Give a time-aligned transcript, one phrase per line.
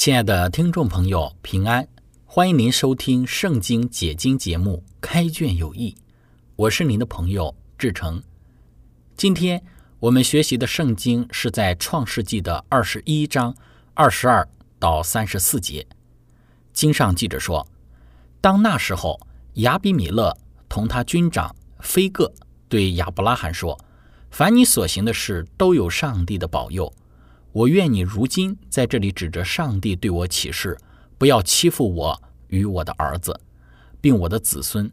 [0.00, 1.86] 亲爱的听众朋友，平安！
[2.24, 5.94] 欢迎您收听《圣经解经》节目《开卷有益》，
[6.56, 8.22] 我是您的朋友志成。
[9.14, 9.62] 今天
[9.98, 13.54] 我们学习的圣经是在创世纪的二十一章
[13.92, 14.48] 二十二
[14.78, 15.86] 到三十四节。
[16.72, 17.68] 经上记着说
[18.40, 19.20] ：“当那时候，
[19.56, 20.34] 亚比米勒
[20.66, 22.32] 同他军长菲戈
[22.70, 23.78] 对亚伯拉罕说
[24.32, 26.90] ：‘凡你所行的事，都有上帝的保佑。’”
[27.52, 30.78] 我愿你如今在这里指着上帝对我起誓，
[31.18, 33.40] 不要欺负我与我的儿子，
[34.00, 34.88] 并我的子孙。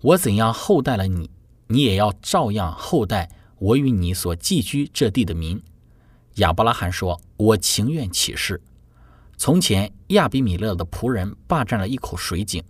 [0.00, 1.30] 我怎样厚待了你，
[1.66, 5.62] 你也要照样厚待我与你所寄居这地的民。
[6.36, 8.58] 亚伯拉罕说：“我情愿起誓。”
[9.36, 12.64] 从前亚比米勒的仆人霸占了一口水井，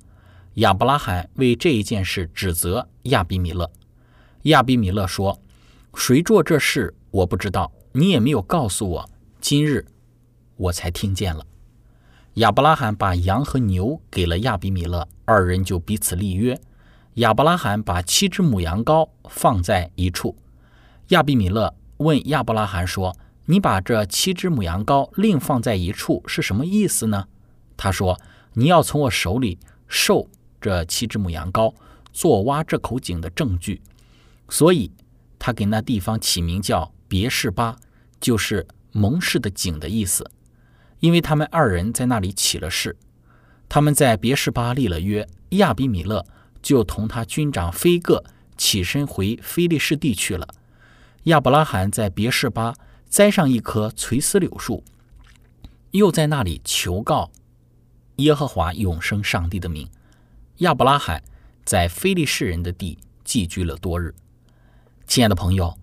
[0.54, 3.70] 亚伯拉罕为这一件事指责亚比米勒。
[4.42, 5.40] 亚比米勒说
[5.94, 9.86] ：“谁做这事，我不知道，你也没有告诉我。”今日
[10.56, 11.46] 我才听见了，
[12.34, 16.60] 亚伯拉罕把羊和牛给了亚比米勒，二人就彼此立约。
[17.14, 20.36] 亚伯拉罕把七只母羊羔放在一处。
[21.08, 23.16] 亚比米勒问亚伯拉罕说
[23.46, 27.26] ：“你把这七只母羊羔另放在一处是什么意思呢？”
[27.78, 28.20] 他说
[28.52, 30.28] ：“你要从我手里受
[30.60, 31.74] 这七只母羊羔，
[32.12, 33.80] 做挖这口井的证据。”
[34.50, 34.92] 所以，
[35.38, 37.78] 他给那地方起名叫别是巴，
[38.20, 38.66] 就是。
[38.92, 40.30] 蒙氏的井的意思，
[40.98, 42.96] 因为他们二人在那里起了誓，
[43.68, 46.24] 他们在别是巴立了约，亚比米勒
[46.60, 48.22] 就同他军长菲戈
[48.56, 50.46] 起身回菲利士地去了。
[51.24, 52.74] 亚伯拉罕在别是巴
[53.08, 54.84] 栽上一棵垂丝柳树，
[55.92, 57.30] 又在那里求告
[58.16, 59.88] 耶和华永生上帝的名。
[60.58, 61.22] 亚伯拉罕
[61.64, 64.14] 在菲利士人的地寄居了多日。
[65.06, 65.79] 亲爱的朋友。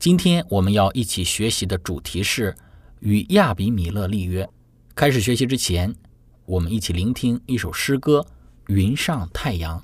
[0.00, 2.56] 今天我们要一起学习的主题是
[3.00, 4.48] 与亚比米勒立约。
[4.94, 5.94] 开始学习之前，
[6.46, 8.26] 我们一起聆听一首诗歌
[8.72, 9.78] 《云上太阳》。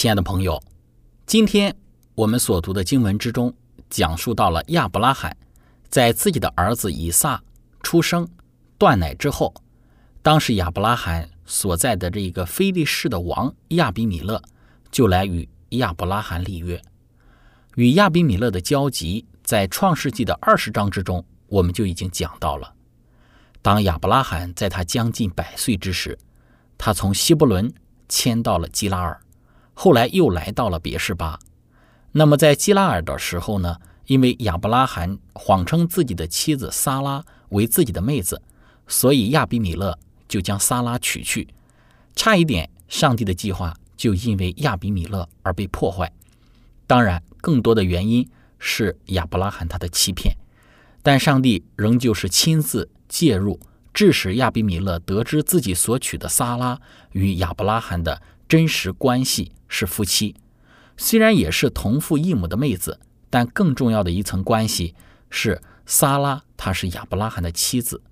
[0.00, 0.62] 亲爱的朋友，
[1.26, 1.74] 今天
[2.14, 3.52] 我们所读的经文之中，
[3.90, 5.36] 讲述到了亚伯拉罕
[5.88, 7.42] 在自己的儿子以撒
[7.82, 8.24] 出生
[8.78, 9.52] 断奶之后，
[10.22, 14.40] 当时亚伯拉罕所在的这个非利士的王亚比米勒
[14.92, 16.80] 就来与亚伯拉罕立约。
[17.74, 22.72] 与亚比米勒的交集，在创世纪的二十章之中，我们就已经讲到了。
[23.60, 26.16] 当亚伯拉罕在他将近百岁之时，
[26.78, 27.68] 他从希伯伦
[28.08, 29.20] 迁到了基拉尔。
[29.80, 31.38] 后来又来到了别是巴。
[32.10, 33.76] 那么在基拉尔的时候呢，
[34.06, 38.42] 因为亚伯拉罕谎称自己的妻子撒拉为自己的妹子，
[38.88, 39.96] 所以亚比米勒
[40.26, 41.46] 就将撒拉娶去。
[42.16, 46.12] 差一点，上帝的计划就因为亚比米勒而被破坏。
[46.88, 50.36] 当然，更多的原因是亚伯拉罕他的欺骗，
[51.04, 53.60] 但上帝仍旧是亲自介入，
[53.94, 56.80] 致使亚比米勒得知自己所娶的撒拉
[57.12, 60.34] 与亚伯拉罕的真实关系是夫妻，
[60.96, 62.98] 虽然也是同父异母的妹子，
[63.30, 64.94] 但更重要的一层关系
[65.30, 68.02] 是撒拉她是亚伯拉罕的妻子。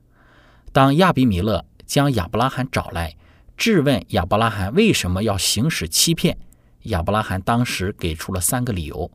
[0.72, 3.16] 当亚比米勒将亚伯拉罕找来，
[3.56, 6.36] 质问亚伯拉罕为什么要行使欺骗，
[6.82, 9.10] 亚伯拉罕当时给出了三个理由。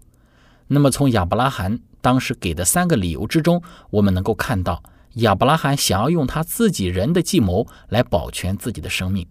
[0.67, 4.81] 那么从亚伯拉罕当时给的三个理由之中，我们能够看到
[5.15, 9.27] 亚伯拉罕想要用他自己人的计谋来保全自己的生命。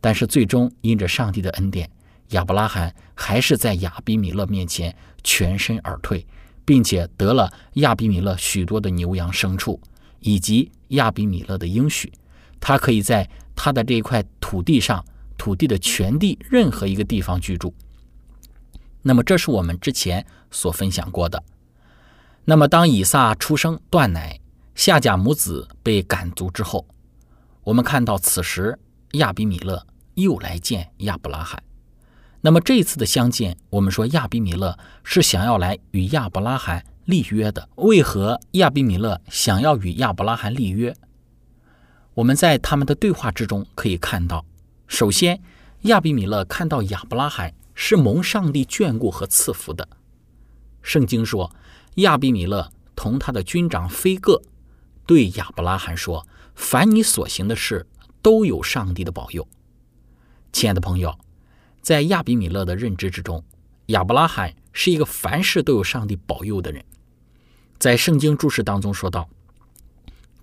[0.00, 1.88] 但是最终因着上帝的恩典，
[2.32, 6.26] 亚伯拉罕还是在亚比米勒面前全身而退，
[6.66, 9.80] 并且得了亚比米勒许多的牛羊牲畜，
[10.20, 12.12] 以及亚比米勒的应许，
[12.60, 15.02] 他可以在他的这一块土地上，
[15.38, 17.74] 土地的全地任何一个地方居住。
[19.02, 21.42] 那么这是我们之前所分享过的。
[22.44, 24.38] 那么当以撒出生断奶，
[24.74, 26.86] 夏甲母子被赶逐之后，
[27.64, 28.78] 我们看到此时
[29.12, 29.86] 亚比米勒。
[30.14, 31.62] 又来见亚伯拉罕。
[32.44, 37.68] 那么这次的相见，我们说亚比米勒是想要来与亚伯拉罕立约的。
[37.76, 40.92] 为何亚比米勒想要与亚伯拉罕立约？
[42.14, 44.44] 我们在他们的对话之中可以看到，
[44.88, 45.40] 首先
[45.82, 49.88] 亚比米勒看到亚伯拉罕是蒙上帝眷顾和赐福的。
[50.82, 51.54] 圣经说，
[51.94, 54.42] 亚比米勒同他的军长菲戈
[55.06, 57.86] 对亚伯拉罕说：“凡你所行的事，
[58.20, 59.46] 都有上帝的保佑。”
[60.52, 61.16] 亲爱的朋友，
[61.82, 63.44] 在亚比米勒的认知之中，
[63.86, 66.82] 亚伯拉罕是一个凡事都有上帝保佑的人。
[67.76, 69.28] 在圣经注释当中说道，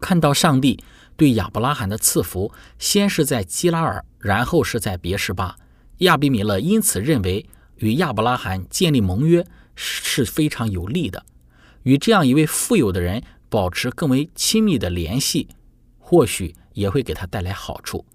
[0.02, 0.78] 看到上帝
[1.16, 5.56] 对亚伯拉罕的赐福，先是在基拉尔，然后是在别是巴。
[6.00, 7.46] 亚比米勒因此认为
[7.78, 11.26] 与亚伯拉罕建立盟约是非常有利的，
[11.84, 15.48] 与这样一位富有的人保持更为亲密的联系，
[15.98, 18.06] 或许也会给他带来好处。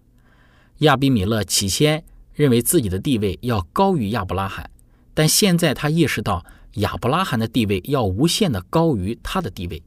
[0.78, 2.04] 亚比米勒起先
[2.34, 4.70] 认为自己的地位要高于亚伯拉罕，
[5.14, 9.82] 但现在他意识到亚伯拉罕的地位要无限的高于他的地位。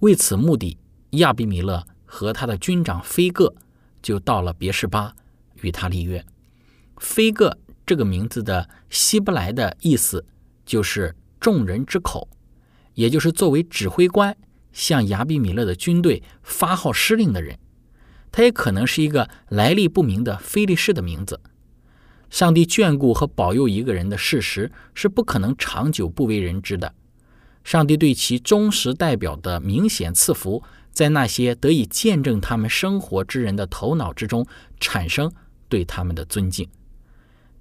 [0.00, 0.78] 为此目的，
[1.10, 3.54] 亚比米勒和他的军长菲戈
[4.02, 5.14] 就到了别是巴
[5.62, 6.24] 与他立约。
[6.98, 10.24] 菲戈这个名字的希伯来的意思
[10.64, 12.28] 就是众人之口，
[12.94, 14.36] 也就是作为指挥官
[14.72, 17.58] 向亚比米勒的军队发号施令的人。
[18.32, 21.40] 他也可能是一个来历不明的非利士的名字。
[22.36, 26.92] 上帝眷顾和保佑一个人的事实是不可能长久不为人知的。
[27.64, 30.62] 上帝对其忠实代表的明显赐福，
[30.92, 34.46] 在那些得以见证他们生活之人的头脑之中
[34.78, 35.32] 产生
[35.70, 36.68] 对他们的尊敬。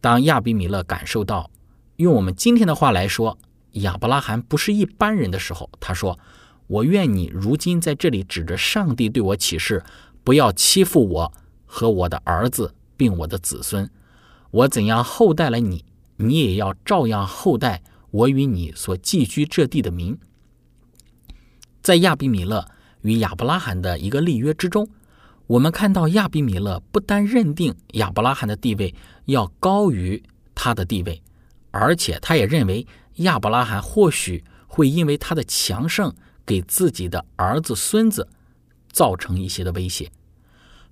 [0.01, 1.50] 当亚比米勒感受到，
[1.96, 3.38] 用我们今天的话来说，
[3.72, 6.20] 亚伯拉罕不是一般人的时候，他说
[6.67, 9.82] ：“我愿你如今在这里指着上帝对我起誓。”
[10.25, 11.34] 不要欺负我
[11.65, 13.89] 和我的儿子，并我的子孙。
[14.51, 15.83] 我怎样厚待了你，
[16.17, 20.17] 你也要照样厚待我与你所寄居这地的民。
[21.81, 22.65] 在亚比米勒
[23.01, 24.87] 与亚伯拉罕的一个立约之中，
[25.47, 30.23] 我们看到亚比米勒不单认定亚伯拉罕的地位要高于
[30.55, 31.21] 他的地位，
[31.71, 32.87] 而且他也认为
[33.17, 36.13] 亚伯拉罕或许会因为他的强盛
[36.45, 38.27] 给自己的儿子、孙子
[38.91, 40.09] 造成一些的威胁。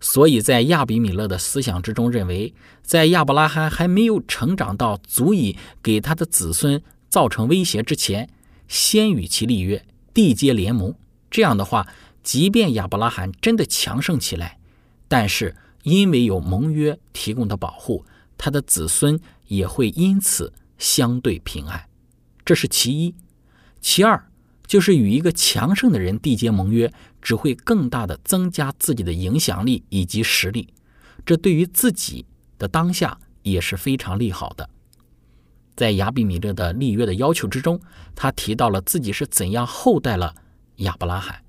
[0.03, 8.29] 所以在亚比米勒的思想之中，认为在亚伯拉罕还没有成长到足以给他的子孙造成威胁之前，
[8.67, 10.93] 先与其立约，缔结联盟。
[11.31, 11.87] 这样的话，
[12.21, 14.59] 即便亚伯拉罕真的强盛起来，
[15.07, 18.05] 但是因为有盟约提供的保护，
[18.37, 19.17] 他的子孙
[19.47, 21.85] 也会因此相对平安。
[22.43, 23.15] 这是其一。
[23.79, 24.27] 其二
[24.73, 26.91] 就是与一个强盛的人缔结盟约。
[27.21, 30.73] 只会更大的增加自己的影响力以及实力，
[31.23, 32.25] 这对于自己
[32.57, 34.69] 的当下也是非常利好的。
[35.75, 37.79] 在亚比米勒的立约的要求之中，
[38.15, 40.35] 他提到了自己是怎样厚待了
[40.77, 41.41] 亚伯拉罕。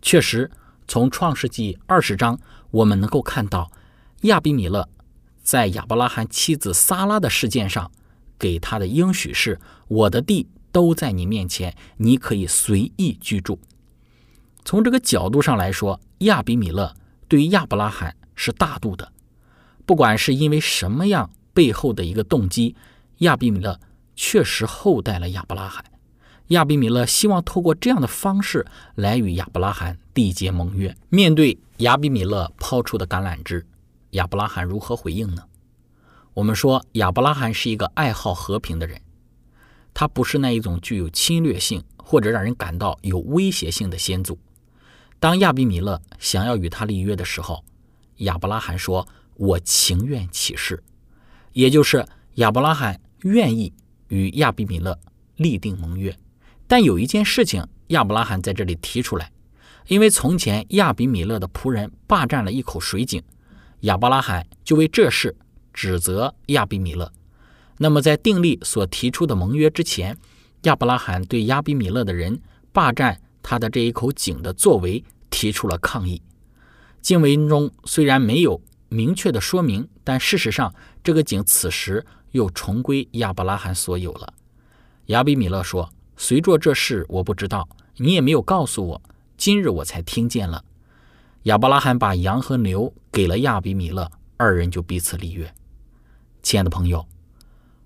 [0.00, 0.50] 确实，
[0.88, 2.38] 从创世纪二十章，
[2.70, 3.70] 我们能够看到
[4.22, 4.88] 亚比米勒
[5.42, 7.90] 在亚伯拉罕妻子撒拉的事件上
[8.38, 13.60] 给他的应许是：“我的地都在你面前，你可以随意居住。”
[14.66, 16.94] 从这个角度上来说，亚比米勒
[17.28, 19.12] 对于亚伯拉罕是大度的。
[19.86, 22.74] 不管是因为什么样背后的一个动机，
[23.18, 23.78] 亚比米勒
[24.16, 25.84] 确实厚待了亚伯拉罕。
[26.48, 28.66] 亚比米勒希望透过这样的方式
[28.96, 30.96] 来与亚伯拉罕缔结盟约。
[31.08, 33.64] 面对亚比米勒抛出的橄榄枝，
[34.10, 35.44] 亚伯拉罕如何回应呢？
[36.34, 39.00] 我们说，亚伯拉罕是一个爱好和平的人，
[39.94, 44.36] 他不是那一种具有侵略性或者让人感到有威胁性的先祖。
[45.20, 47.64] 当亚比米勒想要与他立约的时候，
[48.18, 50.82] 亚伯拉罕说：“我情愿起誓。”
[51.54, 53.72] 也就是亚伯拉罕愿意
[54.08, 54.98] 与亚比米勒
[55.36, 56.14] 立定盟约。
[56.66, 59.30] 但有一件事情，亚伯拉罕在这里提出来，
[59.86, 63.22] 因为从前亚比米勒的仆人霸占了一口水井，
[63.80, 65.34] 亚伯拉罕就为这事
[65.72, 67.10] 指责亚比米勒。
[67.78, 70.16] 那么在订立所提出的盟约之前，
[70.62, 72.40] 亚伯拉罕对亚比米勒的人
[72.72, 75.04] 霸占他的这一口井的作为。
[75.30, 76.22] 提出了抗议。
[77.02, 84.32] 经文中虽然没有明确的说明，但事实上，这个井此时又重归亚伯拉罕所有了。
[85.06, 89.02] 亚比米勒说：“随着这事，我不知道，你也没有告诉我，
[89.36, 90.64] 今日我才听见了。”
[91.50, 95.52] 亚伯拉罕把羊和牛给了亚比米勒，二人就彼此立约。
[96.44, 97.04] 亲爱的朋友，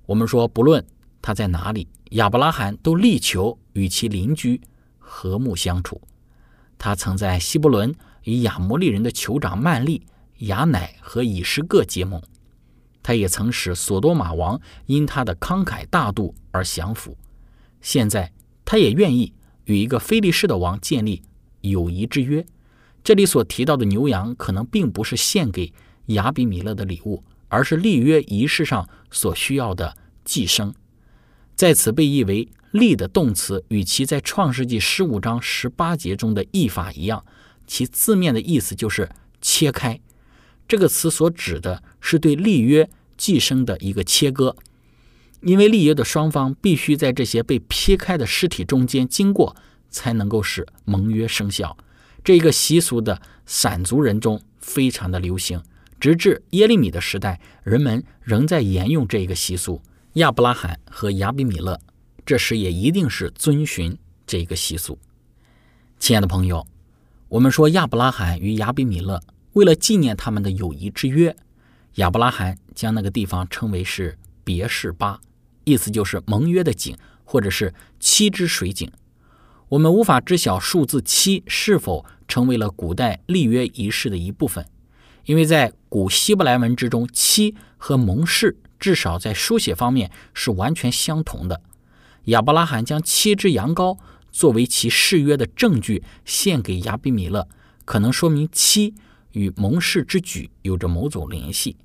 [0.08, 0.82] 我们说，不论
[1.20, 4.58] 他在哪里，亚伯拉罕都力求与其邻居
[4.98, 6.00] 和睦相处。
[6.78, 10.06] 他曾在希伯伦与亚摩利人的酋长曼利、
[10.38, 12.22] 亚乃和以实各结盟。
[13.02, 17.14] 他也曾使索多玛王因他的慷慨大度而降服。
[17.82, 18.32] 现在，
[18.64, 19.34] 他也愿意
[19.66, 21.22] 与一个非利士的王建立
[21.60, 22.46] 友谊之约。
[23.04, 25.70] 这里所提到的牛羊，可能并不是献给
[26.06, 30.74] 亚比米勒的礼物，而是立约仪式上所需要的寄生。
[31.56, 32.48] 在此被译为。
[32.72, 37.24] 立的动词与其在创世纪十五章十八节中的译法一样，
[37.66, 39.08] 其字面的意思就是
[39.40, 39.98] 切开。
[40.68, 44.54] 这个词所指的是对立约寄生的一个切割，
[45.40, 49.56] 因为立约的双方必须在这些被劈开的尸体中间经过，
[49.88, 51.74] 才能够使盟约生效。
[52.22, 55.62] 这一个习俗的散族人中非常的流行，
[56.00, 59.82] 直至耶利米的时代，人们仍在沿用这一个习俗。
[60.14, 61.78] 亚伯拉罕和亚比米勒。
[62.26, 64.98] 这时也一定是遵循这一个习俗。
[65.98, 66.66] 亲爱的朋友，
[67.30, 69.18] 我们说亚伯拉罕与亚比米勒
[69.54, 71.34] 为了纪念他们的友谊之约，
[71.94, 75.18] 亚伯拉罕将那个地方称为是别是巴，
[75.64, 78.92] 意思就是盟约的井，或者是七之水井。
[79.70, 84.66] 我们无法知晓数字七是否成为了古代立约仪式的一部分，
[85.28, 91.61] 因为在古希伯来文之中，七和盟誓至少在书写方面是完全相同的。
[92.25, 93.99] 亚伯拉罕将七只羊羔
[94.32, 97.47] 作为其誓约的证据献给亚比米勒，
[97.85, 98.94] 可能说明七
[99.32, 101.76] 与盟誓之举有着某种联系。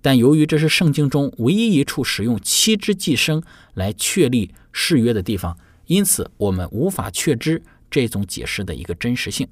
[0.00, 3.42] 但由于这是圣经中唯一一处使用七只寄生
[3.74, 9.46] 来确立誓约的地方，因此我们无法确知这种解释的一个真实性。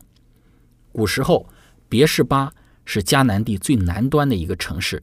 [0.90, 1.46] 古时候，
[1.90, 2.50] 别是巴
[2.86, 5.02] 是迦南地最南端的一个城市，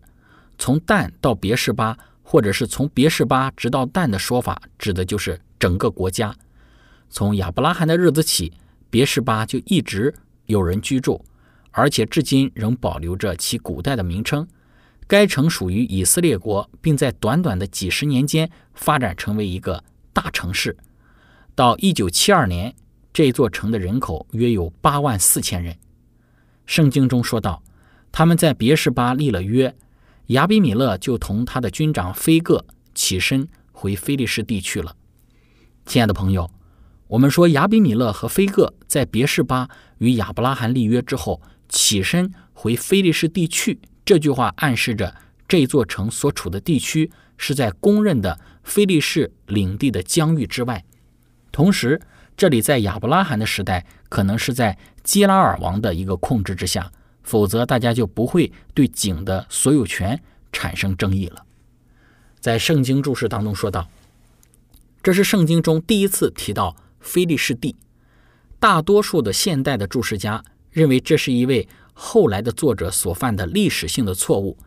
[0.58, 1.96] 从但到别是巴。
[2.26, 6.34] 或者是从别是巴直到但的说法，指的就是整个国家。
[7.10, 8.52] 从亚伯拉罕的日子起，
[8.90, 10.12] 别是巴就一直
[10.46, 11.24] 有人居住，
[11.72, 14.48] 而且至今仍保留着其古代的名称。
[15.06, 20.76] 该城属于以色列国，并在短短的几十年间发展成为一个大城市。
[21.54, 22.74] 到一九七二年，
[23.12, 25.78] 这座城的人口约有八万四千人。
[26.66, 27.62] 圣经中说道，
[28.14, 29.76] 他们在别是巴立了约。
[30.28, 34.96] 亚比米勒就同他的军长菲戈起身回菲利士地去了。
[35.86, 36.50] 亲爱的朋友，
[37.08, 43.80] 我们说亚比米勒和菲戈在别是巴与亚伯拉罕立约之后，起身回非利士地去。
[44.06, 45.16] 这句话暗示着
[45.48, 50.86] 这座城所处的地区是在公认的非利士领地的疆域之外。
[51.52, 52.00] 同时，
[52.38, 56.92] 这里在亚伯拉罕的时代，可能是在基拉尔王的一个控制之下，
[57.24, 61.46] 否则大家就不会对井的所有权产生争议了。
[62.40, 63.90] 在圣经注释当中说道，
[65.02, 67.76] 这是圣经中第一次提到非利士地。
[68.60, 74.58] 大多数的现代的注释家认为这是一位后来的作者所犯的历史性的错误，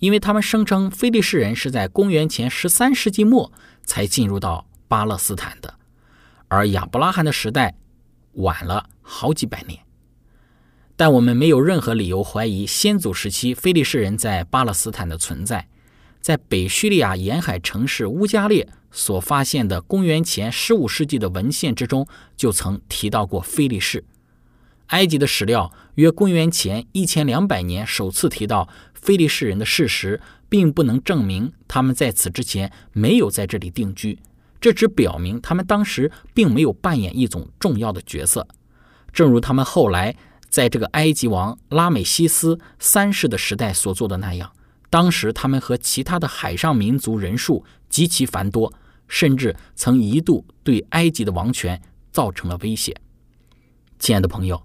[0.00, 3.52] 因为他们声称非利士人是在公元前十三世纪末
[3.84, 5.74] 才进入到巴勒斯坦的。
[6.48, 7.74] 而亚伯拉罕的时代
[8.32, 9.80] 晚了好几百年，
[10.96, 15.68] 但我们没有任何理由怀疑先祖时期非利士人在巴勒斯坦的存在。
[16.20, 24.04] 在北叙利亚沿海城市乌加列所发现的公元前十五世纪的文献之中，就曾提到过非利士。
[24.88, 34.18] 埃及的史料约公元前一千两百年首次提到非利士人的事实，并不能证明他们在此之前没有在这里定居。
[34.60, 38.46] 这只表明他们当时并没有扮演一种重要的角色，
[39.12, 40.14] 正如他们后来
[40.54, 44.52] 在这个埃及王拉美西斯三世的时代所做的那样。
[44.88, 48.72] 当时他们和其他的海上民族人数极其繁多，
[49.08, 52.96] 甚至曾一度对埃及的王权造成了威胁。
[53.98, 54.62] 亲爱的朋友，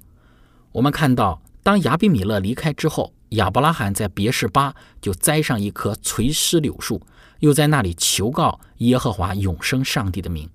[0.73, 7.01] 我们看到，当亚比米勒离开之后，亚伯拉罕在别是巴就栽上一棵垂丝柳树。
[7.39, 10.47] 又在那里求告耶和华永生上帝的名。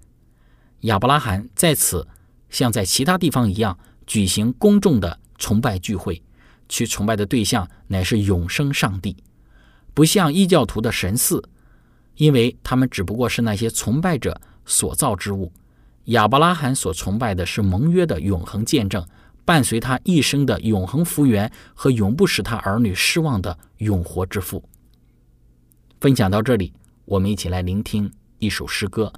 [0.83, 2.07] 亚伯拉罕在此
[2.51, 6.23] 像在其他地方一样举行公众的崇拜聚会，
[6.69, 9.17] 其崇拜的对象乃是永生上帝，
[9.93, 11.43] 不像异教徒的神似，
[12.17, 15.53] 因为他们只不过是那些崇拜者所造之物。
[16.07, 19.07] 亚伯拉罕所崇拜的是盟约的永恒见证，
[19.45, 24.63] 伴随他一生的永恒福源和永不使他儿女失望的永活之父。
[26.01, 26.73] 分享到这里，
[27.07, 29.13] 我们一起来聆听一首诗歌。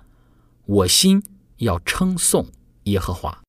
[0.64, 1.22] 我心
[1.58, 2.46] 要称颂
[2.84, 3.45] 耶和华。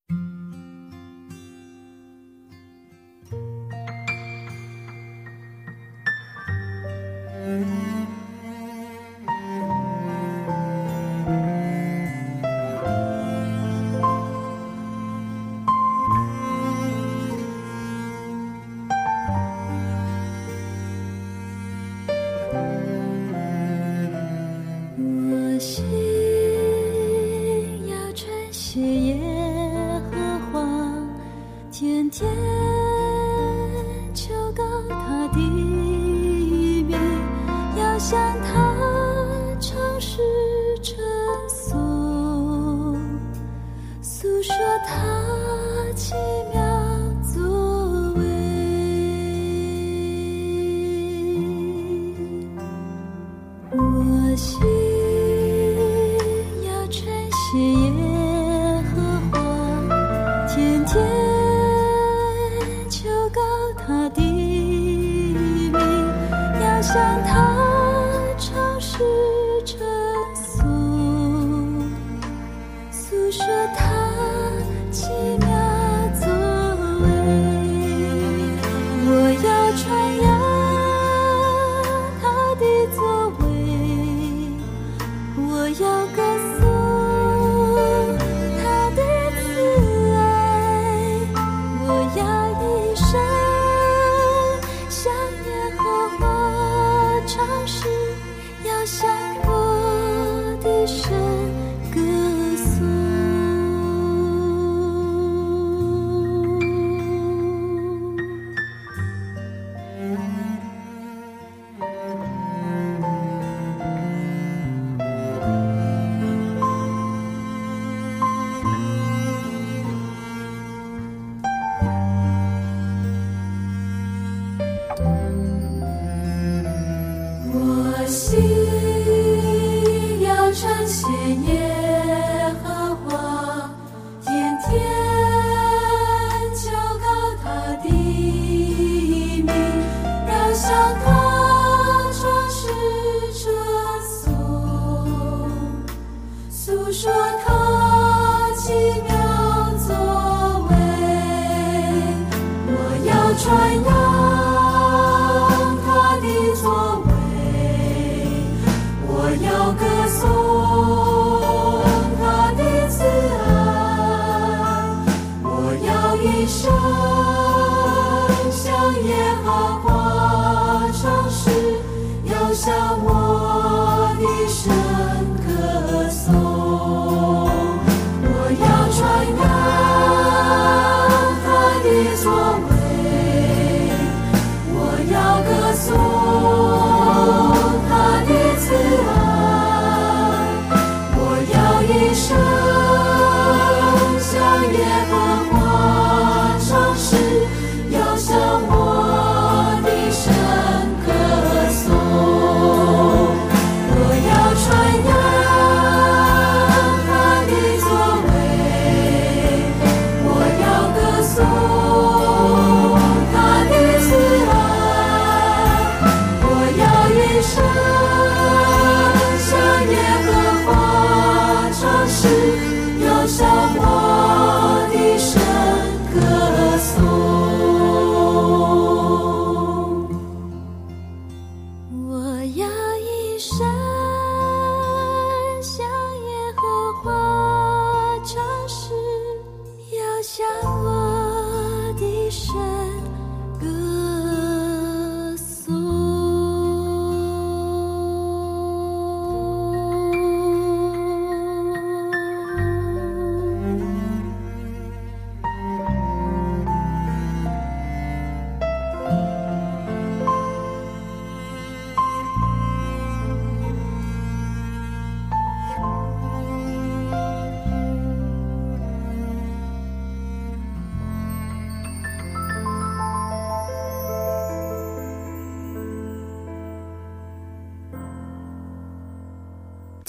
[28.78, 29.07] 称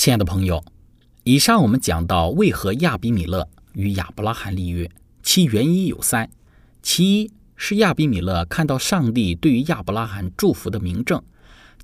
[0.09, 0.65] 亲爱的朋友，
[1.25, 4.91] 以上我们讲到为何亚比米勒与亚伯拉罕立约，
[5.23, 6.31] 其原因有三：
[6.83, 11.21] 其一是亚比米勒看到上帝对于亚伯拉罕祝福的明证；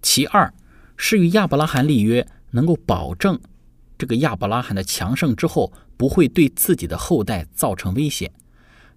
[0.01, 0.55] 其二
[0.97, 3.39] 是与亚伯拉罕立约，能够保证
[3.99, 8.31] 这个亚伯拉罕的强盛之后不会对自己的后代造成危险；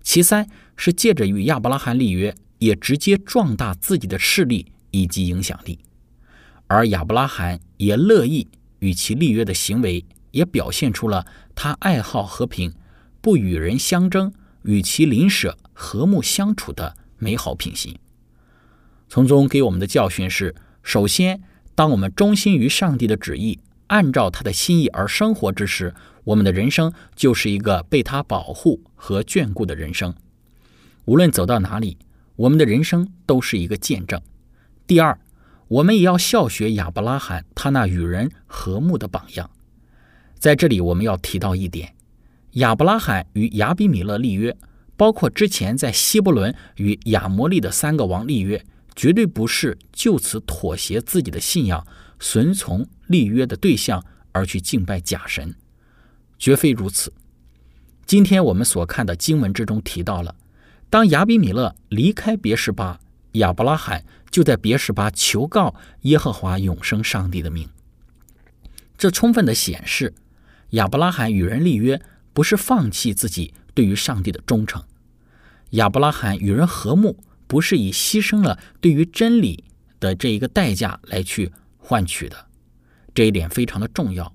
[0.02, 5.80] 其三是借着与亚伯拉罕立约，也直接壮大自己的势力以及影响力。
[6.68, 8.48] 而亚伯拉罕也乐意
[8.80, 12.74] 与其立约的行为，也表现出了他爱好和平、
[13.22, 17.98] 不与人相争、与其邻舍和睦相处的美好品行。
[19.10, 21.42] 从中给我们的教训是：首先，
[21.74, 30.14] 当我们忠心于上帝的旨意，按照他的心意而生活之时，我们的人生就是一个被他保护和眷顾的人生。
[31.06, 31.98] 无论走到哪里，
[32.36, 34.22] 我们的人生都是一个见证。
[34.86, 35.18] 第二，
[35.68, 39.50] 我们也要效学亚伯拉罕他那与人和睦的榜样。
[40.40, 41.94] 在这里，我们要提到一点：
[42.52, 44.56] 亚伯拉罕与亚比米勒立约，
[44.96, 48.64] 包括之前在希伯伦与亚摩利的三个王立约，
[48.96, 51.86] 绝对不是就此妥协自己的信仰，
[52.20, 55.54] 顺从立约的对象而去敬拜假神，
[56.40, 57.12] 绝非如此。
[58.06, 60.34] 今天我们所看的经文之中提到了，
[60.90, 63.00] 当亚比米勒离开别是巴，
[63.34, 67.68] 亚伯拉罕就在别是巴求告耶和华永生上帝的命。
[68.98, 70.14] 这充分的显示，
[70.72, 72.02] 亚伯拉罕与人立约
[72.34, 74.84] 不是放弃自己对于上帝的忠诚。
[75.72, 79.64] 亚伯拉罕与人和睦，不是以牺牲了对于真理
[80.00, 82.48] 的这一个代价来去换取的。
[83.14, 84.34] 这一点非常的重要。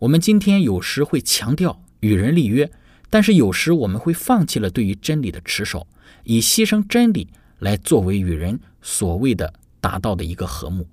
[0.00, 2.70] 我们今天有时会强调与人立约，
[3.08, 5.86] 但是有时我们会放弃了对于真理的持守，
[6.24, 10.86] 以牺牲真理来作为与人所谓的达到的一个和睦。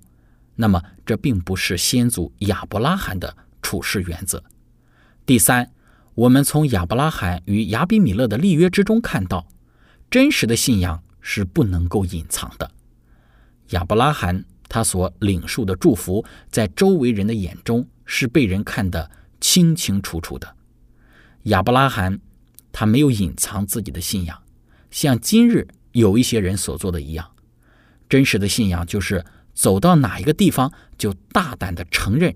[0.54, 4.42] 那么，这并不是先祖亚伯拉罕的处事原则。
[5.26, 5.72] 第三，
[6.14, 9.46] 我们从亚伯拉罕与亚比米勒的立约之中看到，
[10.10, 12.70] 真实的信仰是不能够隐藏的。
[13.70, 20.56] 亚伯拉罕他所领受的祝福，在周围人的眼中是被人看得清清楚楚的。
[21.44, 22.20] 亚伯拉罕
[22.70, 24.42] 他没有隐藏自己的信仰，
[24.90, 27.30] 像今日有一些人所做的一样。
[28.10, 32.34] 真实的信仰就是走到哪一个地方就大胆的承认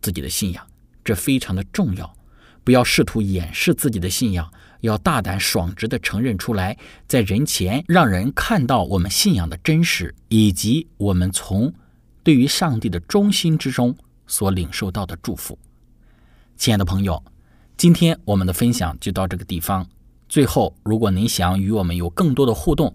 [0.00, 0.66] 自己的信仰，
[1.04, 2.12] 这非常的重要。
[2.64, 11.72] 不要试图掩饰自己的信仰，要大胆爽直的承认出来，在人前让人看到我们信仰的真实，以及我们从
[12.22, 15.58] 对于上帝的忠心之中所领受到的祝福。
[16.56, 17.22] 亲爱的朋友，
[17.76, 19.86] 今天我们的分享就到这个地方。
[20.28, 22.94] 最后，如果您想与我们有更多的互动，